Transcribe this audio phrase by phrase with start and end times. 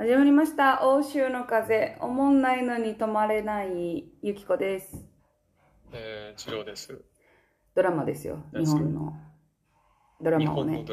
[0.00, 0.86] 始まりました。
[0.86, 1.96] 欧州の風。
[2.00, 5.04] おもんないのに止まれないゆきこです。
[5.90, 7.02] えー、次郎です。
[7.74, 8.44] ドラマですよ。
[8.52, 9.16] 日本の
[10.20, 10.84] ドラ日マをね。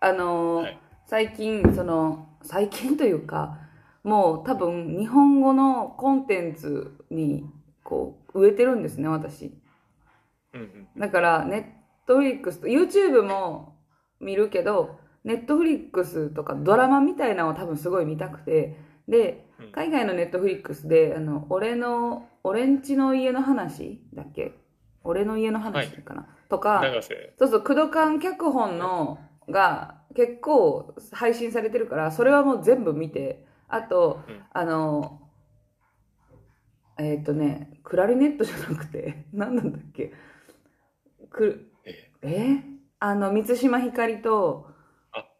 [0.00, 3.60] あのーはい最近、その、最近というか、
[4.02, 7.44] もう多分日本語のコンテンツに、
[7.84, 9.56] こう、植えてるんですね、私。
[10.52, 11.00] うんうん。
[11.00, 13.76] だから、ネットフリックスと、YouTube も
[14.18, 18.76] 見るけど、ネットフリックスとかドラマみたいなのを多分すごい見たくて、
[19.08, 24.52] でうん、海外のネットフリックスで、あの、俺の、俺んちの家の話だっけ？
[25.02, 27.34] 俺の家の話かな、とか、永瀬。
[27.38, 34.42] そうそう、工藤館脚本のが結構配信されてるから、それはもう全部見て、あと、うん。
[34.52, 35.22] あの、
[36.98, 40.12] えーっ、とね、クラリネットじゃなくて、 何なんだっけ？
[41.30, 41.70] く、
[42.22, 42.62] ええ。
[43.00, 44.74] あの、満島ひかりと、あ、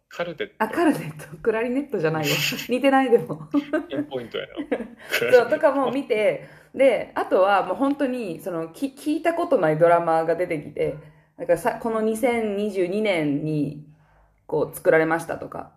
[0.09, 2.35] カルテッあ、カルネット、クラリネットじゃないよ。
[2.69, 3.49] 似てないでも。
[3.53, 4.53] トピンポイントやな。
[5.33, 10.97] そう、とかも見て、で、あとはもう本当に、その、き聞いたことないドラマが出てきて、
[11.37, 13.87] だからさ、この2022年に、
[14.47, 15.73] こう、作られましたとか、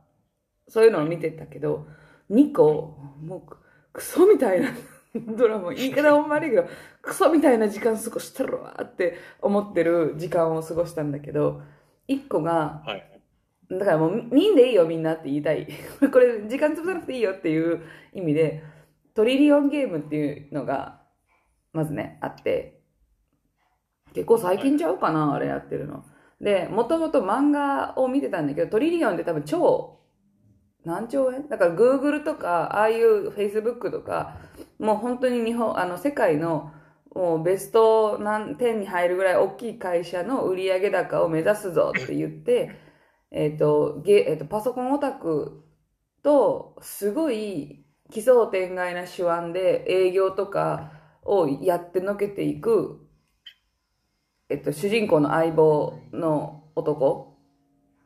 [0.68, 1.88] そういうのを見てたけど、
[2.30, 3.58] 2個、もう、く
[3.94, 4.70] クソみたいな
[5.36, 6.66] ドラマ、言い方ほんま悪いけど、
[7.02, 11.62] クソみたいな時間過ごしてるわって思ってる時間を過ごしたんだけど、
[12.08, 13.11] 1個が、はい。
[13.80, 15.68] だからもう見んでいいよみんなって言いたい。
[16.12, 17.82] これ時間潰さなくていいよっていう
[18.14, 18.64] 意味で、
[19.14, 21.02] トリリオンゲームっていうのが、
[21.74, 22.82] まずね、あって、
[24.14, 26.04] 結構最近ちゃうかな、あれやってるの。
[26.42, 30.00] で、もともと漫画を見てたんだけど、トリリオンって多分超、
[30.84, 31.48] 何兆円？
[31.48, 34.38] だから Google とか、ああいう Facebook とか、
[34.80, 36.72] もう本当に日本、あの、世界の、
[37.14, 42.72] もうベスト何点に入るぐらい大きい会社の売上高を目指すぞって言って、
[43.32, 45.64] えっ、と、ゲ、えっ、と、パソコンオタク
[46.22, 50.92] と、すごい奇想天外な手腕で営業とか
[51.24, 53.08] をやってのけていく、
[54.50, 57.38] えっと、主人公の相棒の男。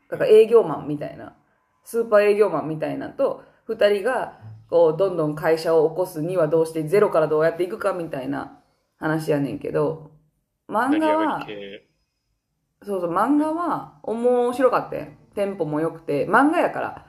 [0.10, 1.36] だから営業マンみたいな、
[1.84, 8.60] スーパー営業マンみたいなと、二人が、こう、どんどん会社を起こすにはどうして、ゼロからどうやっていくかみたいな
[8.98, 10.12] 話やねんけど、
[10.70, 11.48] 漫画は、
[12.84, 17.06] そうそう、漫画は面白かったよテンポも良くて、漫画やから、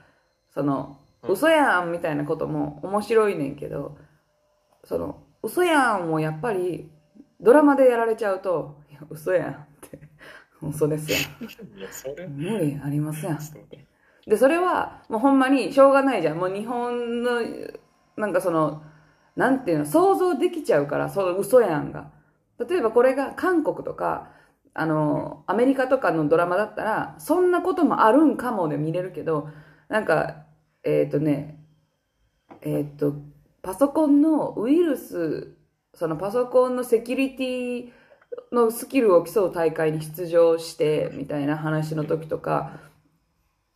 [0.53, 3.97] その、うん嘘やんみたいなことも面白いねんけど、
[4.83, 6.89] その、嘘やんをやっぱり、
[7.41, 9.99] ドラマでやられちゃうと、いや嘘やんって、
[10.61, 12.31] 嘘ですやいや、それん。。
[12.37, 13.37] 無理ありません。
[14.25, 16.37] で、それは、もうほんまにしょうがないじゃん。
[16.37, 17.41] もう日本の、
[18.15, 18.83] なんかその、
[19.35, 22.11] なんていうの、想像できちゃうから、その嘘やんが。
[22.67, 24.31] 例えばこれが韓国とか、
[24.79, 29.49] あの、アメリカとかのドラマだったら、そんなこともあるんかもで見れるけど、
[29.89, 30.45] なんか、
[30.83, 31.59] えっ、とね、
[32.61, 33.15] えっ、と、
[33.63, 35.57] パソコンのウイルス、
[35.95, 37.91] そのパソコンのセキュリティ
[38.51, 42.79] のスキルを競う大会に出場して、みたいな話の時とか、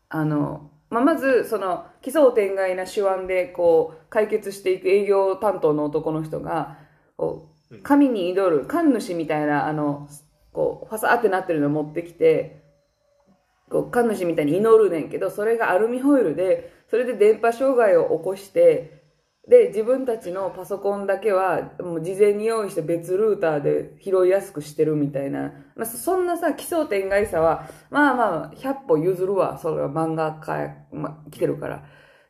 [0.08, 6.78] あの、まあ、まず、その、奇想天外な手腕で、こう、解決していく営業担当の男の人が、
[7.82, 10.08] 神に祈る、神主みたいな、あの、
[10.54, 12.62] こう、ファサーってなってるのを持ってきて、
[13.70, 19.02] こう、神主みたいに祈るねんけど、それがアルミホイルで、それで電波障害を起こして、
[19.48, 25.54] で、自分たちのパソコンだけは、もう事前に用意して別ルーターで拾いやすくしてるみたいな。
[25.76, 29.58] まあ、そんなさ、奇想天外さは、まあまあ、100歩譲るわ。
[29.58, 31.84] それは漫画家、まあ、来てるから。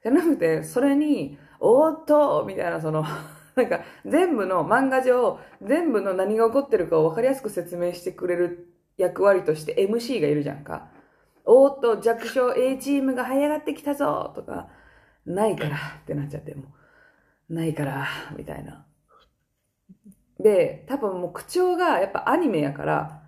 [0.04, 3.04] じゃなくて、それに、おーっとみたいな、その、
[3.56, 10.90] なんか、全部の漫画上、全部の何が起こってるかを分かりやすく説明してくれる役割として MC がいるじゃんか。
[11.46, 14.70] おーっと、弱小 A チームが這い上がってきたぞとか、
[15.26, 16.64] ないからってなっちゃって、も
[17.50, 18.08] う、ないから、
[18.38, 18.86] みたいな。
[20.40, 23.22] で、多分もう口調がやっぱアニメやから、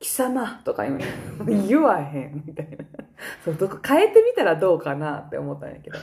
[0.00, 0.98] 貴様とか言う
[1.68, 2.84] 言わへん、みたいな。
[3.44, 5.98] そう、どこ変えてみたらどうかなって思ったんやけど。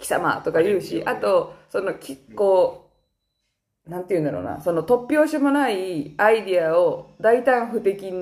[0.00, 2.90] 貴様とか言うし、あと、その、き、こ
[3.86, 8.12] う、なんて言うんだろうな、その突拍子もないアイディアを大胆不敵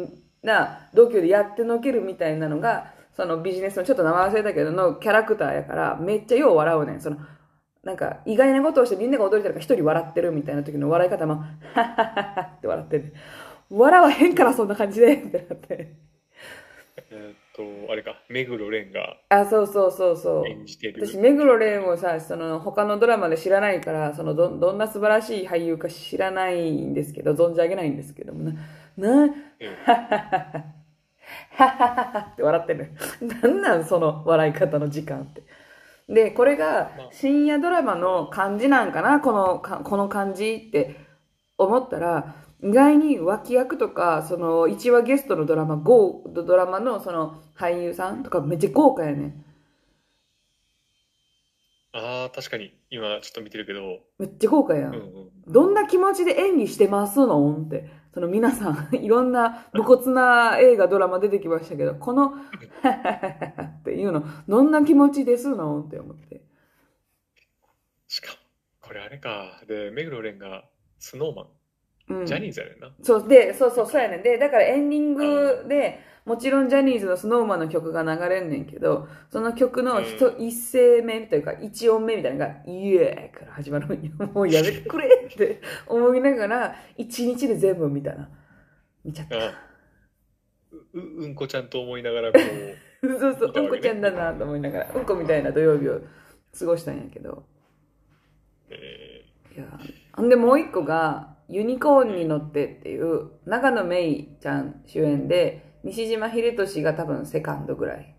[0.43, 7.01] な度胸でやってのけるみたいなのが、そのビジネスのちょっと名前忘れたけどのキャラクターやから、めっちゃよう笑うねん。
[7.01, 7.17] その、
[7.83, 13.15] なんか意外なことをしてみんなが驚いてるから一人笑ってるみたいな時の笑い方も、はっはっはって笑ってる。
[13.71, 16.08] 笑わへんからそんな感じでってなって。
[17.11, 20.47] えーっと、あれか、目黒蓮があ、そうそうそうそう。
[20.49, 21.06] 演じてる。
[21.06, 28.53] 私、目黒蓮をさ、その、他のドラマで知らないから、その、ど、どんな素晴らしい俳優か知らないんですけど、存じ上げないんですけども、な、
[28.97, 29.37] な、うんは
[29.87, 30.65] ははは、
[31.50, 32.91] ははははって 笑ってる。
[33.43, 35.43] なんなん、その笑い方の時間って。
[36.09, 40.97] で、これが深夜ドラマの感じなんかな、このか、この感じって
[41.59, 49.45] 思ったら、意外に脇役とか、その1話ゲストのドラマ、豪ドラマのその俳優さんとかめっちゃ豪華やねん。
[51.93, 52.75] ああ、確かに。
[52.91, 54.01] 今ちょっと見てるけど。
[54.19, 54.95] めっちゃ豪華やん。
[54.95, 55.31] うんうん。
[55.47, 57.57] どんな気持ちで演技してますの？
[57.67, 57.91] って。
[58.13, 65.83] その皆さん、 いろんな武骨な映画、ドラマ出てきましたけど、この、 っていうの、どんな気持ちですの？
[65.83, 66.43] って思って。
[68.09, 68.39] しかも、
[68.81, 69.63] これあれか。
[69.67, 70.65] で、目黒蓮が
[70.99, 71.47] スノーマ
[72.09, 72.27] うんン。
[72.27, 72.91] ジャニーズやねんな。
[73.03, 74.23] そう、で、そうそう、そうやねん。
[74.23, 84.13] で、だからエンディングで、もちろんジャニーズのスノーマンの曲が流れんねんけど、その曲の一、う一声目というか、一音目みたいなのが、イエーから始まるんよ。
[84.35, 88.29] もうやめてくれって思いながら、一日で全部見たな。
[89.03, 89.39] 見ちゃった。
[89.39, 89.69] あ
[90.93, 96.01] う、ううんこちゃんと思いながらこう、 そうそう、うんこちゃんだなと思いながら、うんこみたいな土曜日を
[96.59, 97.45] 過ごしたんやけど。
[98.69, 99.25] え
[99.57, 99.65] いや、
[100.13, 108.15] ほんでもう一個が、ユニコーンに乗ってっていう、長野めいちゃん主演で、西島秀俊が多分セカンドぐらい。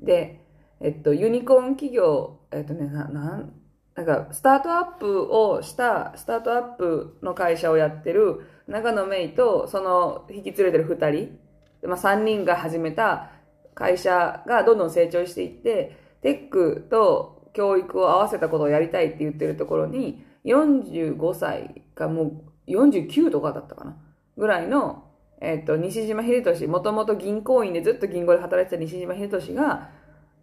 [0.00, 0.46] で、
[0.80, 3.52] えっと、ユニコーン企業、えっとね、な、なん、
[3.94, 11.38] なんか、スタートアップをした、スタートアップの会社をやってる長野めいと、その引き連れてる二人、
[11.80, 13.30] でまあ、3人が始めた
[13.74, 23.96] 会社がどんどん成長していって、テックと教育を合わせたことをやりたいって言ってるところに、45歳かもう49とかだったかな。
[24.36, 25.04] ぐらいの、
[25.40, 29.90] えっ、と、西島秀俊、もともと銀行員でずっと銀行で働いてた西島秀俊が、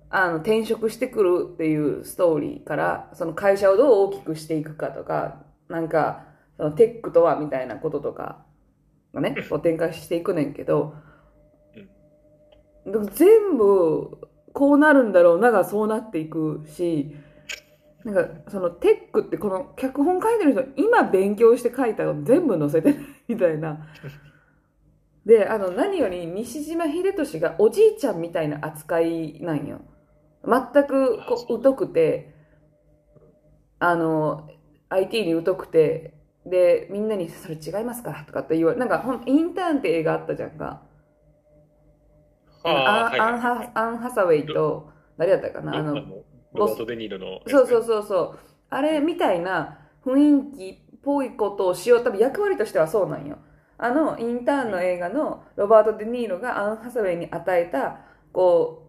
[0.09, 6.25] あの、転職してくるっていうストーリーから、その会社をどう大きくしていくかとか、なんか、
[6.57, 8.45] そのテックとはみたいなこととか
[9.13, 10.95] がね、こう展開していくねんけど、
[12.85, 14.17] 全部
[14.51, 17.15] こうなるんだろうながそうなっていくし、
[18.05, 23.87] なんかそのテックってこの脚本書いてる人今勉強して書いたの全部載せてないみたいな。
[25.25, 29.79] で、あの何より西島秀俊がおじいちゃんみたいな扱いなんよ。
[30.45, 32.35] 全くこう疎くて、
[33.79, 34.49] あの、
[34.89, 36.13] IT に疎くて、
[36.45, 38.11] で、みんなにそれ違いますか？
[38.11, 40.81] らとかって言われ、なんかほんインターンって映画あったじゃんか。
[42.65, 43.67] ー、ああ、はいアンアンはい。
[43.67, 45.77] ハアン・ハサウェイと、誰やったかな？
[45.77, 46.03] あの、
[46.53, 47.41] ロバート・デ・ニーロのね。
[47.47, 48.39] そうそうそうそう。
[48.69, 52.03] あれみたいな雰囲気っぽいことをしよう。
[52.03, 53.37] 多分役割としてはそうなんよ。
[53.77, 57.99] あの、インターンの映画のロバート・デ・ニーロがアン・ハサウェイに与えた、
[58.31, 58.87] こ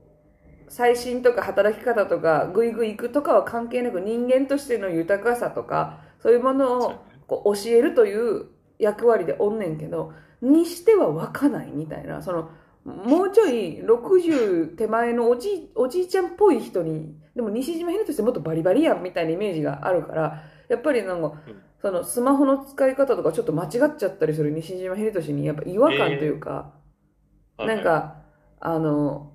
[0.66, 6.94] う、最新とか働き方とか、ぐいぐい行くとかは関係なく人間としての豊かさとか、そういうものを
[7.26, 8.46] こう教えるという
[8.78, 12.50] 役割でおんねんけど、にしては湧かないみたいな、その、
[12.84, 26.72] もうちょい60手前のおじいおじいちゃんっぽい人に、でも西島秀俊ってもっとバリバリやんみたいなイメージがあるから、やっぱりなんか、うんそのスマホの使い方とかちょっと間違っちゃったりする西島秀俊にやっぱ違和感というか、
[27.58, 28.22] はいなんか、
[28.58, 29.32] あの、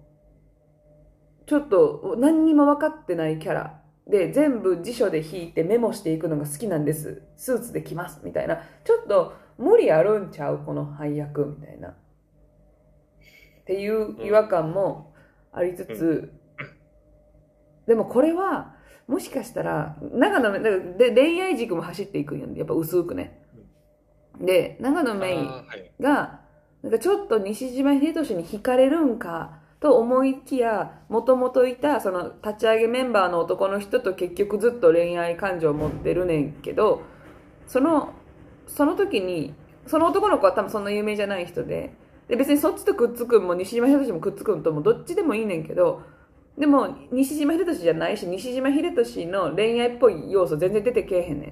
[1.46, 7.22] ちょっと何にも分かってないキャラで全部辞書で引いてメモしていくのが好きなんです。
[7.38, 8.58] スーツで来ますみたいな。
[8.84, 11.96] ちょっと無理あるんちゃうこの配役みたいな。
[13.70, 15.14] っていう違和感も
[15.54, 16.34] ありつつ、
[17.86, 18.74] でもこれは
[19.08, 20.60] もしかしたら、長野
[20.98, 23.46] で恋愛軸も走っていくんやんやっぱ薄くね。
[24.42, 25.92] で、長野メイあーはい。
[26.02, 26.40] が、
[26.82, 37.04] なんかちょっと西島秀俊に惹かれるんかと思いきや、もともといたその立ち上げメンバーの男の人と結局ずっと恋愛感情を持ってるねんけど、
[37.68, 38.14] その、
[38.66, 39.54] その時に、
[39.86, 41.94] その男の子は多分そんな有名じゃない人で、
[42.30, 46.04] で別にそっちとくっつくんも西島秀俊もくっつくんともどっちでもいいねんけど、
[46.58, 51.50] でも西島秀俊じゃないし、西島秀俊の恋愛っぽい要素全然出てけえへんねん。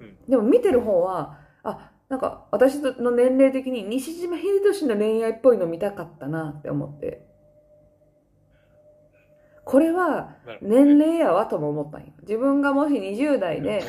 [0.00, 7.26] うんでも見てる方は、あ、なんか私の年齢的に西島秀俊の恋愛っぽいの見たかったなって思って。
[9.64, 12.12] これは年齢やわとも思ったんよ。
[12.22, 13.82] 自分がもし20代で、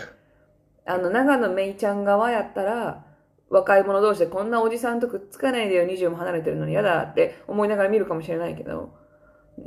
[0.88, 3.05] あの、長野めいちゃん側やったら、
[3.50, 8.94] 若い者同士でこんなおじさんとくっつかないでよ、20も離れてるのに嫌だって思いながら見るかもしれないけど、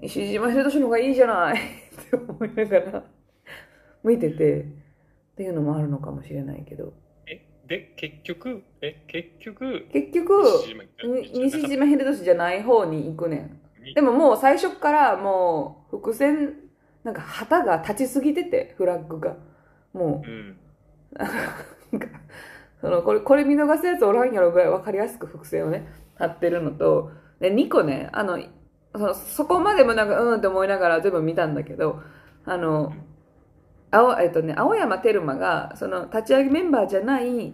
[0.03, 3.05] 西島秀俊の方がいいじゃない って思いながら
[4.05, 4.65] 見てて、っ
[5.37, 6.93] ていうのもあるのかもしれないけど。
[7.27, 10.43] え、で、結局、え、結局、結局、
[11.33, 13.61] 西島秀俊じゃない方に行くねん。
[13.83, 16.57] にでももう最初からもう伏線、
[17.05, 19.37] なんか旗が立ちすぎてて、フラッグが。
[19.93, 20.57] もうん。
[21.13, 21.29] う、なん
[21.99, 22.21] か、
[22.81, 27.11] その、これ、これ見逃すやつおらんやろぐらい分かりやすく伏線をね、張ってるのと、
[27.41, 28.39] で、2個ね、あの、
[28.93, 32.03] そのそこまでもなんかうんって思いながら全部見たんだけど
[32.45, 32.93] あの
[33.91, 37.53] 青,、えっとね、青山テルマがその立ち上げメンバーじゃない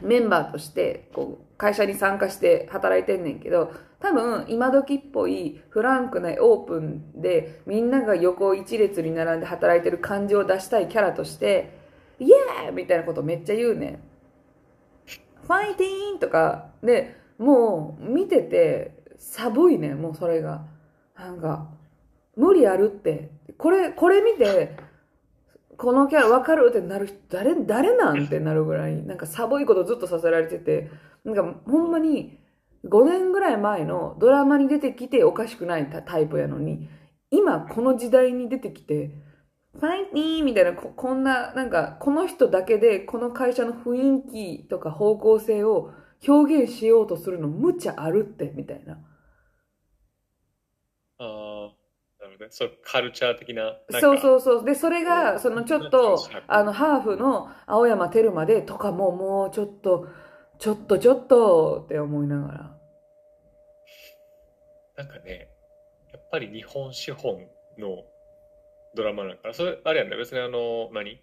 [0.00, 11.76] メンバーとしてこう会社に参加して働いてんねんけど多分今時っぽいフランクなオープンでみんなが横一列に並んで働いてる感じを出したいキャラとして
[12.20, 14.07] イエーイみたいなことめっちゃ言うねん。
[15.48, 20.78] ファイティーンとかでもう見てて寒いねもうそれが。
[21.18, 21.66] なんか
[22.36, 24.76] 無理あるってこれこれ見て
[25.76, 30.90] このキャラ分かるってなる人誰誰なんってなるぐらいなんか寒いことずっとさせられてて
[31.24, 32.38] なんかほんまに
[32.84, 36.88] 5年ぐらい前のドラマに出てきておかしくないタイプやのに
[37.30, 39.10] 今この時代に出てきて
[39.80, 45.92] ファイティーみたいなここんななんかこの人だけでこの会社の雰囲気とか方向性を
[46.26, 48.98] 表現しようとするの無茶あるってみたいな。
[51.20, 51.74] ああ、
[52.20, 52.48] なるほどね。
[52.50, 54.64] そう、カルチャー的な、なんそうか、そうそう。
[54.64, 60.08] で、それが、そのちょっと、あの、ハーフの青山テルマでとかも、もうちょっと、
[60.58, 62.78] ちょっとちょっとって思いながら。
[64.96, 65.48] なんかね、
[66.12, 67.46] やっぱり日本資本
[67.78, 68.04] の
[68.94, 71.20] ドラマなんから、それ、あれやんね、別にあの、何？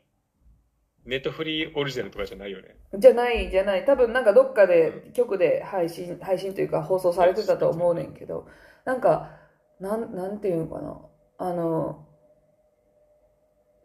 [1.06, 2.76] ネットフリーオリジナルとかじゃないよね。
[2.98, 3.86] じゃない、じゃない。
[3.86, 8.48] 多分なんかどっかで、局で配信、配信というか放送されてたと思うねんけど、
[8.86, 9.38] なんか、
[9.80, 11.00] なん、なんていうのかな。
[11.38, 12.08] あの、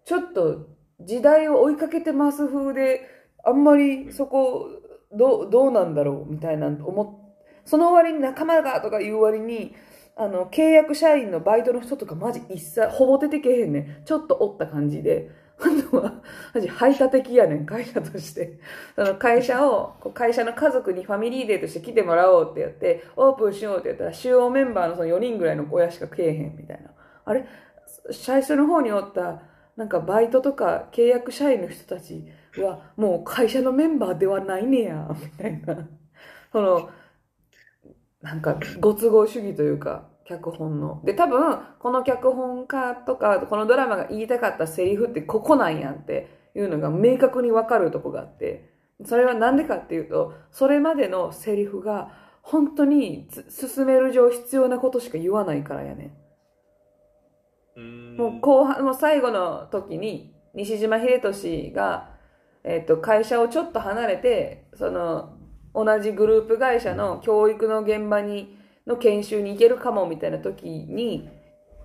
[0.04, 0.68] ちょっと
[1.00, 3.02] 時代を追いかけてます風で、
[3.44, 4.68] あんまりそこ、
[5.12, 7.34] どう、どうなんだろうみたいな思っ、
[7.66, 9.74] その割に仲間がとか言う割に、
[10.20, 14.04] あの、契約社員のバイトの人とかマジ一切、ほぼ出てけへんねん。
[14.04, 15.30] ちょっとおった感じで。
[15.58, 16.20] あとは、
[16.54, 18.58] マジ排他的やねん、会社として。
[18.94, 26.90] その会社を、会社の家族にファミリーデーとして来てもらおうってやって、オープンしようってやったら、主要メンバーのその4人ぐらいの親しか食えへんみたいな。
[27.24, 27.46] あれ？
[28.12, 29.40] 最初の方におった、
[29.78, 32.26] なんかバイトとか契約社員の人たち
[32.58, 35.88] は、もう会社のメンバーではないねや、みたいな。
[36.52, 36.90] その、
[38.22, 41.00] なんか、ご都合主義というか、脚本の。
[41.04, 48.70] で、多分、この脚本家とか、このドラマが言いたかったセリフってここなんやんっていうのが明確にわかるとこがあって、
[49.04, 56.14] それはなんでかっていうと、それまでのセリフが、本当につ進める上必要なことしか言わないからやね。
[58.16, 62.10] もう後半、もう最後の時に、西島秀俊が、
[62.64, 65.36] えっ、と、会社をちょっと離れて、その、
[65.74, 71.28] 同じグループ会社の教育の現場に、の研修に行けるかもみたいな時に、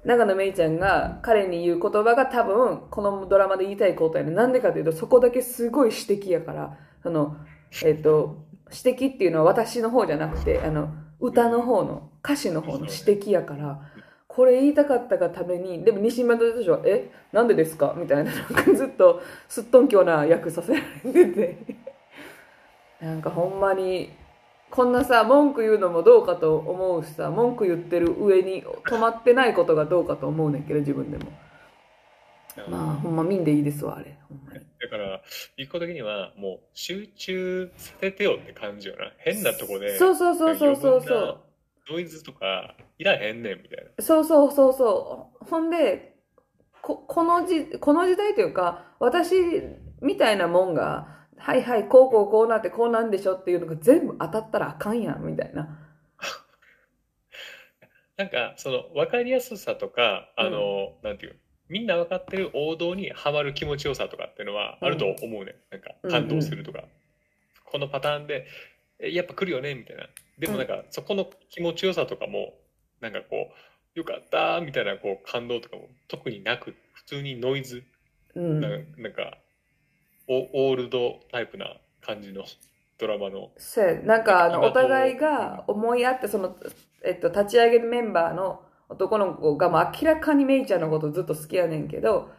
[0.03, 4.31] 長野めいちゃんが彼に言う言葉が多分、このドラマで言いたいことやね。
[4.31, 7.37] なんでかというと、そこだけすごい指摘やから、その、
[7.83, 13.81] えっ、と、指摘っていうのは私の方じゃなくて、あの、歌の方の、歌詞の方の指摘やから、
[14.27, 17.09] これ言いたかったがために、でも西村としては、え？
[17.31, 17.95] なんでですか？
[17.97, 21.57] みたいな、なんかずっとすっとんきょうな役させられてて。
[23.01, 24.11] なんかほんまに、
[24.75, 31.31] こんなさ、文句言うのもどうかと思うしさ、文句言ってる上に止まってないことがどうかと思うねんけど、自分でも。
[32.69, 34.17] まあ、ほんま見んでいいですわ、あれ。
[34.27, 34.65] ほんまに。
[34.81, 35.21] だから、
[35.55, 39.13] 一個的には、もう、集中させてよって感じよな。
[39.19, 41.39] 変なとこで、そうそうそうそうそうそう。
[41.89, 44.03] ノイズとか、いらへんねん、みたいな。
[44.03, 45.45] そうそうそうそう。
[45.45, 46.17] ほんで、
[46.81, 49.35] ここのじこの時代というか、私
[50.01, 55.79] みたいなもんが、はいはい、こうこうこうなってこうなんでしょっていうのが全部当たったらあかんやん、みたいな。
[58.17, 61.35] なんか、その、わかりやすさとか、あの、なんていう、
[61.67, 65.55] みんなわかってる王道にはまる気持ちよさとかっていうのはあると思うねん。
[65.71, 66.83] なんか、感動するとか。
[67.65, 68.47] このパターンで、
[68.99, 70.07] えやっぱ来るよね、みたいな。
[70.39, 72.53] でもなんか、そこの気持ちよさとかも、
[73.01, 73.49] なんかこ
[73.95, 77.83] う、よかった、みたいな、こう、感動とかも特になく、普通にノイズ、
[78.35, 78.61] うん。
[78.61, 79.37] ななんか、
[80.27, 82.43] オオールドタイプな感じの
[82.97, 83.51] ドラマの。
[83.57, 86.55] そうやなんかあの、今お互いが思い合って、その、
[87.03, 92.31] えっと、立ち上げるメンバーの男の子が、まあ、明らかにメイちゃんのことずっと好きやねんけど、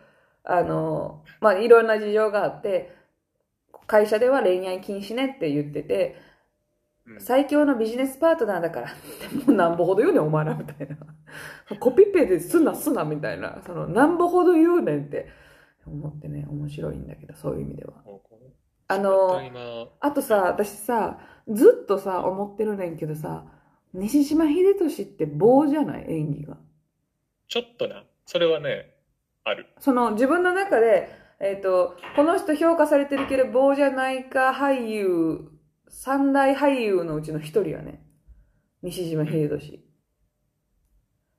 [0.44, 2.94] あの、まあ、いろんな事情があって、
[3.86, 6.16] 会社では恋愛禁止ねって言ってて、
[7.06, 8.94] うん最強のビジネスパートナーだから、で
[9.46, 10.96] もなんぼほど言うねん、お前ら、みたいな。
[11.78, 13.58] コピペですな、すな、みたいな。
[13.66, 15.28] その、なんぼほど言うねんって
[15.86, 18.02] 思ってね、面白いんだけど、そういう意味では。
[18.88, 19.40] あの
[20.00, 23.44] あとさ、私さ、ずっとさ、思ってるねんけどさ、
[23.92, 26.04] 西島秀俊って棒じゃない？
[26.08, 26.56] 演技が。
[27.48, 28.94] ちょっとな、それはね、
[29.44, 29.66] ある。
[29.80, 31.08] その自分の中で、
[31.40, 35.50] えっ、と、この人評価されてるけど棒じゃないか俳優、
[35.88, 38.02] 三大俳優のうちの一人やね。
[38.82, 39.82] 西島秀俊。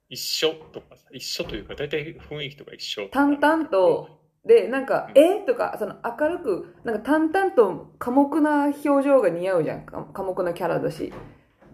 [0.10, 3.10] 一緒とかさ、一緒というか、大体雰囲気とか一緒。
[3.10, 5.42] 淡々と、で、なんか、うんえ？
[5.46, 9.82] とか、その明るく、なんか淡々と寡黙な表情が似合うじゃん。
[9.86, 11.13] か寡黙なキャラだし。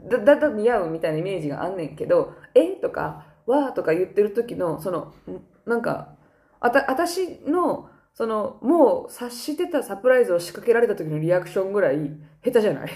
[0.10, 2.68] だ、だ、だ似合うみたいなイメージがあんねんけど、え？
[2.82, 3.74] とか、わー？
[3.74, 6.16] とか言ってる時の、その、んなんか、
[6.60, 11.98] あた、私の、その、もう察してたサプライズを仕掛けられた時のリアクションぐらい、
[12.44, 12.90] 下手じゃない？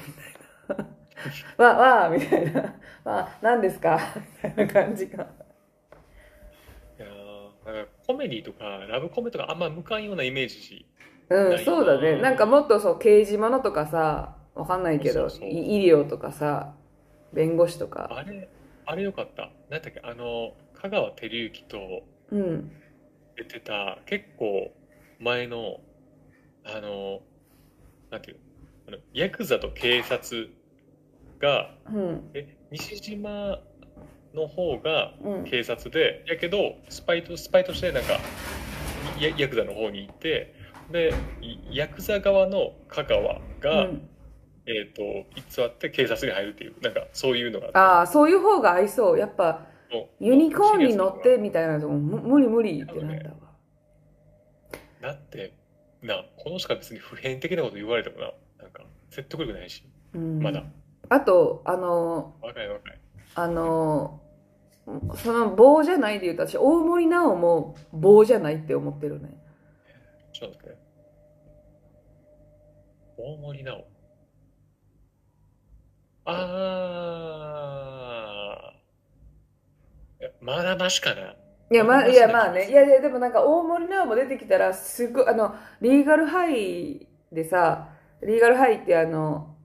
[0.67, 0.85] みたい
[1.57, 1.63] な。
[1.65, 2.61] わ、わーみたいな。
[3.03, 3.99] わー、何ですか？
[4.43, 5.27] みたいな感じが。
[8.07, 10.85] コメディとかラブコメとかあんま向かんようなイメージ
[11.29, 12.21] うん、そうだね。
[12.21, 16.73] なんかもっとそう、刑事物とかさ、わかんないけど、医療とかさ、
[17.33, 18.07] 弁護士とか。
[18.11, 18.47] あれ
[18.85, 22.71] あれよかったなんだっけあの香川照之とうん。
[23.35, 24.71] 出てた結構
[25.19, 25.81] 前の
[26.63, 27.19] あの
[28.09, 28.37] なんていう
[28.87, 30.49] あのヤクザと警察
[31.39, 32.31] がうん。
[32.33, 33.59] え西島
[34.37, 35.43] の方がうん。
[35.43, 38.19] 警察でやけどスパイとスパイとしてなんか
[39.19, 40.55] やヤクザの方に行って
[40.91, 44.09] でいヤクザ側の香川が、うん
[44.67, 49.17] えっ、と偽って警察に入るっていうなんかそういうのがああ、そういう方が合いそう。
[49.17, 49.65] やっぱ、
[50.19, 53.35] ユニコーンに乗ってみたいなのもむ無理無理ってなったわ。
[55.01, 55.53] なだって
[56.01, 60.41] なこの人が別に普遍的なこと言われてもななんか説得力ないしうん。
[60.41, 60.63] まだ
[61.09, 62.99] あと、あの、若い若い
[63.35, 64.19] あの、
[65.15, 69.37] その棒じゃないで言うと私、大森直も棒じゃないって思ってるね。
[70.31, 70.77] ちょっと待って。
[73.17, 73.85] 大森直
[76.25, 80.21] あー。
[80.21, 81.35] いやまだましかな。
[81.69, 82.69] いや、まあ、いや、まあね。
[82.69, 87.89] いや、いや、でもなんか、大森直も出てきたら、すごい、あの、リーガルハイでさ、
[88.21, 89.57] リーガルハイってあの、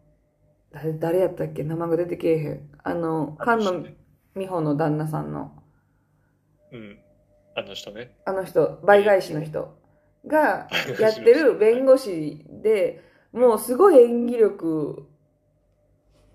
[0.73, 1.63] 誰、誰やったっけ？
[1.63, 2.71] 名前が出てけえへん。
[2.83, 3.85] あの、菅野
[4.35, 5.53] 美穂の旦那さんの、
[6.73, 6.99] うん
[7.55, 9.77] あの人ねあの人、倍返しの人
[10.27, 13.03] がやってる弁護士で、
[13.33, 15.09] もうすごい演技力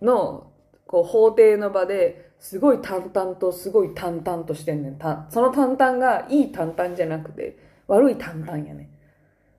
[0.02, 0.52] の、
[0.86, 4.98] こう、法廷の場で、すごい淡々と、すごい淡々としてんねん。
[4.98, 8.89] たその淡々がいい淡々じゃなくて、悪い淡々やね。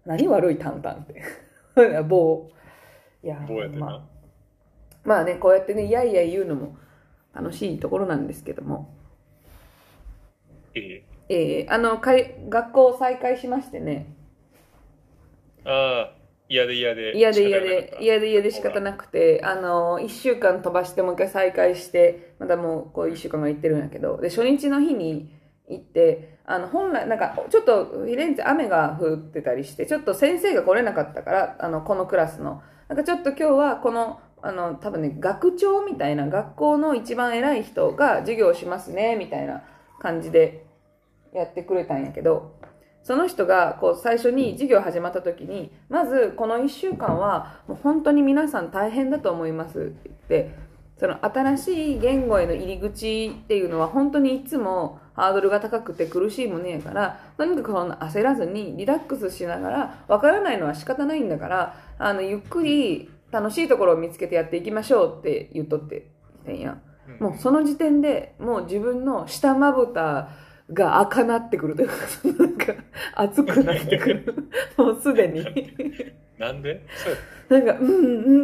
[0.05, 1.23] 何悪い淡々って。
[2.07, 2.49] 棒。
[3.23, 4.03] いや、棒やってな、まあ、
[5.05, 6.77] まあね、こうやってね、いやいや言うのも
[7.39, 8.93] 楽しいところなんですけども。
[10.75, 11.05] ええ。
[11.29, 14.13] えーあの、かい学校再開しましてね。
[15.65, 17.17] ああ嫌で嫌で。
[17.17, 24.19] 嫌で嫌で嫌で嫌で仕方なくてあの1週間飛ばしてもう一回再開してまたもうこう1週間が行ってるんやけど。
[24.21, 25.31] で初日の日に
[25.69, 32.63] 行ってあの本来なんかちょっとフィレンツェ雨が降ってたりしてちょっと先生が来れなかったからあのこのクラスの。
[32.89, 39.63] なんかちょっと今日はこのあの多分ね学長みたいな学校の一番偉い人が授業しますねみたいな
[40.01, 40.65] 感じで
[41.35, 42.59] やってくれたんやけど
[43.03, 66.11] その人がこう最初に授業始まった時にまずこの1週間は本当に皆さん大変だと思いますって言ってその新しい言語への入り口っていうのは本当にいつもハードルが高くて苦しいものやからとにかくそんな焦らずにリラックスしながら分からないのは仕方ないんだからあのゆっくり楽しいところを見つけてやっていきましょうって言っとって
[66.47, 70.31] んやうんもうその時点でもう自分の下まぶた
[70.73, 71.95] が赤なってくるというか、
[72.39, 72.75] なんか
[73.15, 74.35] 熱くなってくる。
[74.77, 75.43] もうすでに。
[76.39, 76.85] なんで？
[77.49, 77.93] なんか、うんう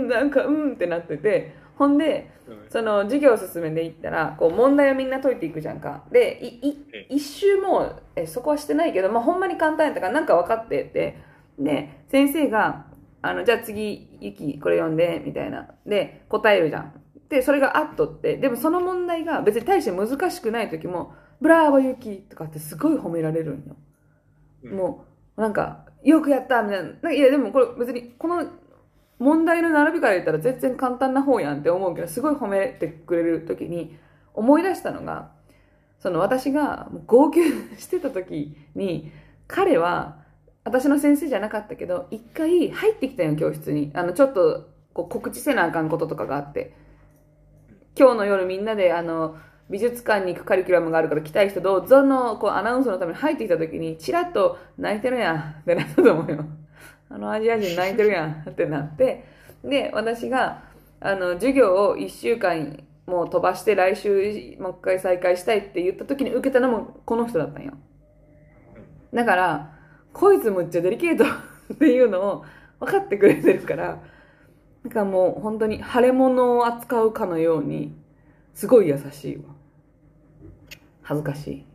[0.05, 6.05] ん、なんかうんってなってて、ほんで、うんその授業を進めていったら、こう問題をみんな解いていくじゃんか。
[6.11, 11.18] で、いいえ一周もうえそこはしてないけど、まあ、ほんまに簡単やったからなんか分かってって。
[11.59, 12.87] で、先生が、
[13.27, 15.69] あの、じゃあ次、ゆき、これ読んで、みたいな。
[15.87, 16.93] で、答えるじゃん。
[17.31, 23.77] で、それがあっとって、でもその問題が別に大して難しくない時も、ブラーボユキとかってすごい褒められるんよ。
[24.65, 25.07] うんも
[25.37, 27.13] う、なんか、よくやったみたいな。
[27.13, 28.47] いや、でもこれ別に、この
[29.19, 33.97] 問題の並びから言ったら全然簡単な方やんって思うけど、すごい褒めてくれる時に
[34.35, 35.33] 思い出したのが、
[35.99, 37.41] その私が号泣
[37.79, 39.11] してた時に、
[39.47, 40.24] 彼は、
[40.64, 43.90] 私の先生じゃなかったけど、一回入ってきたよ、教室に。
[43.94, 46.74] あの、ちょっと、こう告知せなあかんこととかがあって。
[47.98, 49.37] 今日の夜みんなで、あの、
[49.70, 56.44] 美術館に行くカリキュラムがあるから来たい人どうぞのこうアナウンスのために入ってきた時にチラッと泣いてるやんってなったと思うよ。
[57.09, 59.24] あのアジア人泣いてるやんってなって、
[59.64, 60.64] で、私が
[61.00, 67.72] あの授業を1週間もう飛ばして来週もう一回再開したいって言った時に受けたのもこの人だったんよ。
[69.14, 69.79] だから、
[70.14, 71.24] こいつむっちゃデリケート
[71.74, 72.44] っていうのを
[72.81, 73.98] 分かってくれてるから、
[74.85, 77.94] なんかもう本当に腫れ物を扱うかのように、
[78.55, 79.42] すごい優しいわ。
[81.03, 81.66] 恥ずかしい。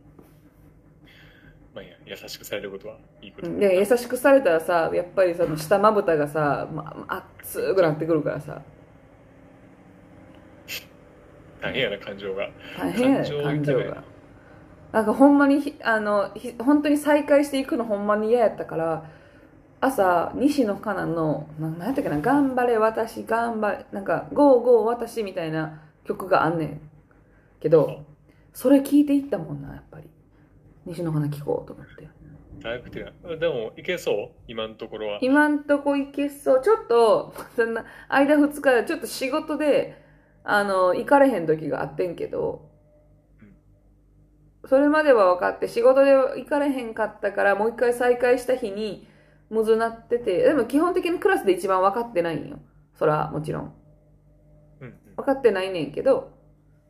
[1.74, 7.06] まあ優しくされることはいいことだで、優しくされたらさ、やっぱりその下まぶたがさ、ま、
[7.42, 8.62] 熱くなってくるからさ、
[11.60, 12.48] 大変やな、感情が。
[12.78, 14.02] 大変やで、感情が。
[14.92, 19.04] なんかほんまにひ、あの、ひ本当に再会していくのほんまに嫌やったから、
[19.80, 26.80] 朝、西野カナの、ななんやったっけな、頑張れ私、頑張れ、なんか、ゴーゴー私みたいな曲があんねん。
[27.60, 28.04] けど、
[28.52, 30.10] それ聞いていったもんな、やっぱり。
[30.86, 32.08] 西野カナ聞こうと思って。
[32.62, 34.28] だいぶてなでも、いけそう？
[34.48, 35.18] 今のところは。
[35.22, 36.62] 今んとこ行けそう。
[36.62, 40.02] ちょっと、そんな、間2日でちょっと仕事で、
[40.44, 42.69] あの、行かれへん時があってんけど、
[44.66, 49.08] それまでは分かって、仕事で行かれへんかったから、もう一回再開した日に、
[49.48, 52.58] むずなってて、でも基本的にクラスで一番分かってないんよ。
[52.94, 53.74] そら、もちろん。
[55.16, 56.32] 分かってないねんけど、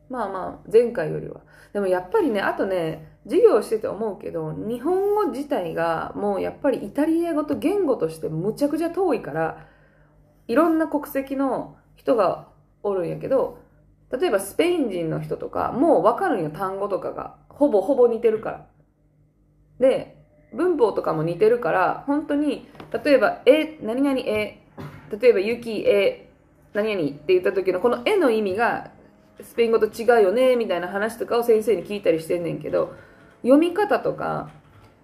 [0.09, 1.41] まあまあ、前回よりは。
[1.73, 9.67] でもやっぱりね、あとね、授業してて思うけど、日本語自体がもうやっぱりイタリア語と言語としてむちゃくちゃ遠いから、
[10.49, 12.49] いろんな国籍の人が
[12.83, 13.59] おるんやけど、
[14.13, 17.37] 例えばスペイン人の人とか、もうわかるんよ、単語とかが。
[17.49, 18.67] ほぼほぼ似てるから。
[19.79, 20.17] で、
[20.53, 22.69] 文法とかも似てるから、本当に、
[23.05, 24.63] 例えば、え、何々え、
[25.21, 26.31] 例えば、雪え、
[26.73, 28.91] 何々って言った時のこの絵の意味が
[29.43, 32.95] スペイン語と違うよねみたいな話とかを先生に聞いたりしてんねんけど
[33.43, 34.51] 読み方とか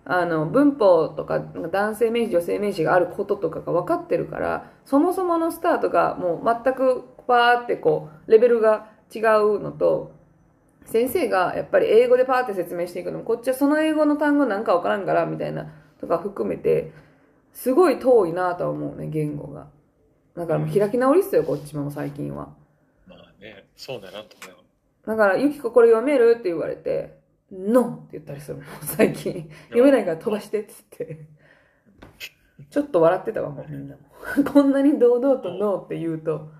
[0.04, 10.12] あの文法とか男性名詞女性名詞があることとかが分かってるからそもそものスタートがもう全くパーってこうレベルが違うのと
[10.84, 16.92] 先生がやっぱり英語でパーって説明していくのもこっちはその英語の単語なんか分からんからみたいなとか含めて
[17.52, 19.68] すごい遠いなとは思うね言語が。
[20.36, 22.54] だからもう開き直りっすよこっちも最近は。
[23.06, 24.50] まあね、そうだなと思う。
[24.50, 24.56] よ。
[25.06, 27.18] だから「ゆきここれ読める?」って言われて
[27.50, 29.50] 「ノー」って言ったりするもん最近。
[29.70, 31.26] 読めないから飛ばしてっつって。
[32.70, 34.02] ちょっと笑ってたわもうみんなも。
[34.52, 36.50] こんなに堂々と「ノー」って言うと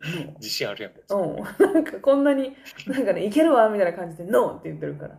[0.38, 0.92] 自信あるやん。
[0.92, 2.56] うんなんかこんなに
[2.86, 5.18] なんかねいけるわみたいな感じで「ノー」って言ってるから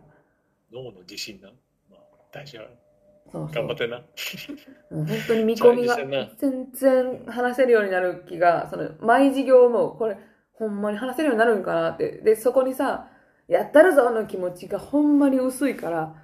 [0.72, 1.48] 脳の自信な？
[1.90, 2.00] まあ、
[2.32, 2.62] 大事や。
[3.30, 3.98] そうそう頑張ってな。
[4.90, 5.96] もう本当に見込みが
[6.38, 10.16] 全然話せるようになる気が、その、毎事業も、これ、
[10.54, 12.10] ほんまに話せるようになるんかなって。
[12.10, 13.10] で、そこにさ、
[13.46, 16.14] やったるぞの気持ちがほんまに薄いから、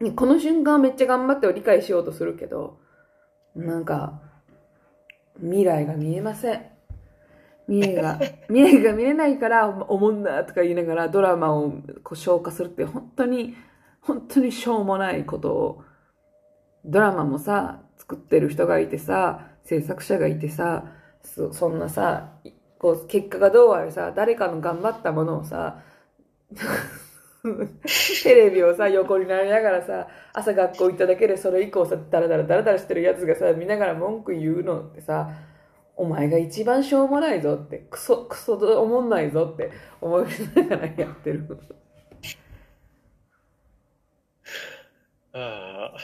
[0.00, 2.78] ねこの瞬間はめっちゃ頑張って理解しようとするけど、
[3.54, 4.20] なんか、
[5.40, 6.77] 未来が見えません。
[7.68, 11.70] 未来が、未来が見えないから、おもんなとか言いながらドラマを
[12.02, 13.54] こう消化するって本当に、
[14.00, 15.84] 本当にしょうもないことを、
[16.84, 20.84] ドラマもさ、作ってる人がいてさ、制作者がいてさ、
[21.22, 22.32] そそんなさ、
[22.78, 25.82] こう、結果がどうあれさ、誰かの頑張ったものをさ、
[28.22, 35.30] テレビをさ、横になりながらさ、朝学校行っただけでそれ以降さ、ダラダラダラダラしてるやつがさ、見ながら文句言うのってさ、
[35.98, 41.58] お前が一番しょうもないぞって、クソ、クソおもんないぞって思いながらやってる。
[45.32, 45.98] ああ。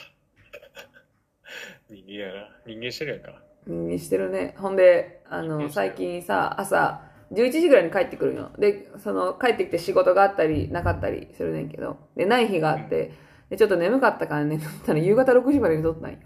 [1.88, 2.48] 人間やな。
[2.66, 3.40] 人間してるやんか。
[3.66, 4.56] にしてるね。
[4.58, 8.50] ほんで、あの、最近さ、朝、11時ぐらいに帰ってくるよ。
[8.58, 13.12] で、その、帰ってきて仕事があったり、なかったりするねんけど、で、ない日があって、
[13.48, 16.18] で、ちょっと眠かったから寝とったら夕方6時まで寝とったんよ。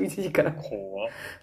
[0.00, 0.54] 11時から。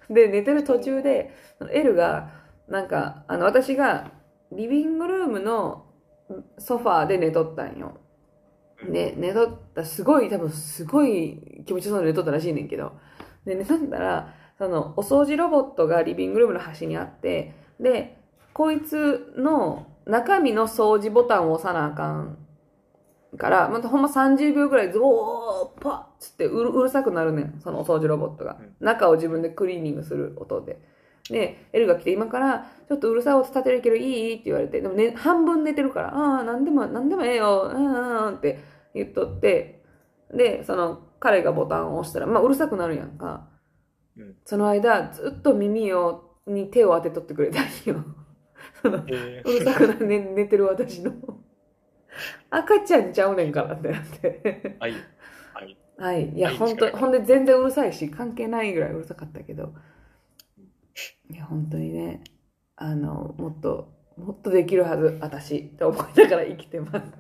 [0.09, 1.33] で、寝てる途中で、
[1.71, 2.31] L が、
[2.67, 4.11] なんか、あの、私が、
[4.51, 5.85] リビングルームの
[6.57, 7.97] ソファーで寝とったんよ。
[8.89, 12.93] で、寝とった、すごい、多分すごい気持ちよそうに寝とったらしいねんけど。
[13.45, 18.17] で、寝とったら、その、お掃除ロボットがリビングルームの端にあって、で、
[18.53, 22.37] こいつの中身の掃除ボタンを押さなあかん
[23.37, 28.57] から、またほんま30秒ぐらいズボーパッつってうるうるさくなるねん、そのお掃除ロボットが。
[28.79, 30.79] 中を自分でクリーニングする音で。
[31.29, 34.33] で、エルが来て、今から、ちょっとうるさい音立てるけどいい？
[34.35, 38.59] って言われて、でもね、半分寝てるから、ああ、なんでも、なんでもええよ、うんうんうんって
[38.93, 39.83] 言っとって、
[40.33, 43.47] で、その、彼がボタンを押したら、まあ、うるさくなるやんか。
[44.17, 48.03] うんその間、ずっと耳を、に手を当てとってくれたんよ。
[48.81, 51.11] その、えうるさくな、ね、寝てる私の。
[52.49, 54.41] 赤ちゃんちゃうねんからってなって。
[54.43, 54.93] ー、愛。
[55.53, 55.77] 愛。
[55.97, 56.29] はい。
[56.29, 59.73] いや、はいほんと、ほんで全然うるさいし、関係ないぐらいうるさかったけど。
[61.29, 62.23] いや、本当にね、
[62.75, 67.11] あの、もっと、もっとできるはず、私、と思いながら生きてます。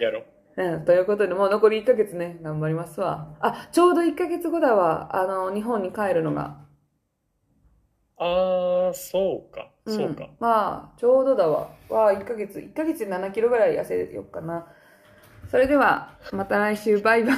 [0.00, 0.24] やろ。
[0.54, 3.34] うん、ということで、もう残り1ヶ月ね、頑張りますわ。
[3.40, 6.61] あ、ちょうど1ヶ月後だわ、あの、日本に帰るのが。
[8.22, 9.96] ああ、そうか、うん。
[9.96, 10.28] そうか。
[10.38, 11.70] まあちょうどだわ。
[11.88, 14.66] わあ1ヶ月1ヶ月で7キロぐらい痩せよっかな。
[15.50, 17.00] それではまた来週。
[17.00, 17.36] バイバイ。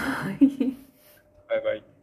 [1.49, 1.94] バイバイ。